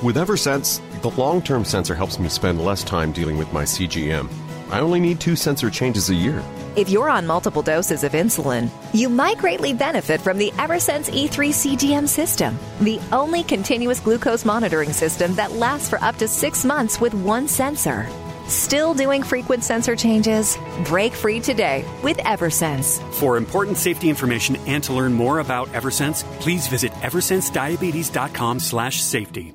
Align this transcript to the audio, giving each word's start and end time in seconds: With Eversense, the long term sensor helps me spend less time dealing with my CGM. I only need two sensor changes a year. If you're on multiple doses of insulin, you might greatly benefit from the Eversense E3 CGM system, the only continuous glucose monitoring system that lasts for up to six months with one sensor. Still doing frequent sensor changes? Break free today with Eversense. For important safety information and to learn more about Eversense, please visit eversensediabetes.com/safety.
With 0.00 0.16
Eversense, 0.16 0.80
the 1.02 1.10
long 1.10 1.42
term 1.42 1.64
sensor 1.64 1.94
helps 1.94 2.18
me 2.18 2.28
spend 2.28 2.60
less 2.64 2.82
time 2.82 3.12
dealing 3.12 3.38
with 3.38 3.52
my 3.52 3.62
CGM. 3.64 4.28
I 4.70 4.80
only 4.80 4.98
need 5.00 5.20
two 5.20 5.36
sensor 5.36 5.70
changes 5.70 6.10
a 6.10 6.14
year. 6.14 6.42
If 6.74 6.88
you're 6.88 7.10
on 7.10 7.26
multiple 7.26 7.60
doses 7.60 8.02
of 8.02 8.12
insulin, 8.12 8.70
you 8.94 9.10
might 9.10 9.36
greatly 9.38 9.74
benefit 9.74 10.20
from 10.20 10.38
the 10.38 10.50
Eversense 10.52 11.10
E3 11.10 11.52
CGM 11.52 12.08
system, 12.08 12.58
the 12.80 12.98
only 13.12 13.44
continuous 13.44 14.00
glucose 14.00 14.46
monitoring 14.46 14.92
system 14.92 15.34
that 15.34 15.52
lasts 15.52 15.90
for 15.90 16.02
up 16.02 16.16
to 16.16 16.26
six 16.26 16.64
months 16.64 16.98
with 17.00 17.14
one 17.14 17.46
sensor. 17.46 18.08
Still 18.48 18.94
doing 18.94 19.22
frequent 19.22 19.62
sensor 19.62 19.94
changes? 19.94 20.58
Break 20.84 21.12
free 21.12 21.38
today 21.38 21.84
with 22.02 22.16
Eversense. 22.18 23.00
For 23.14 23.36
important 23.36 23.76
safety 23.76 24.08
information 24.08 24.56
and 24.66 24.82
to 24.84 24.94
learn 24.94 25.12
more 25.12 25.40
about 25.40 25.68
Eversense, 25.68 26.24
please 26.40 26.66
visit 26.66 26.90
eversensediabetes.com/safety. 27.02 29.54